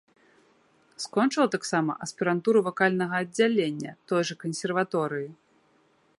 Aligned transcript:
Скончыла 1.03 1.45
таксама 1.55 1.91
аспірантуру 2.05 2.59
вакальнага 2.69 3.13
аддзялення 3.27 3.91
той 4.13 4.21
жа 4.33 4.43
кансерваторыі. 4.47 5.29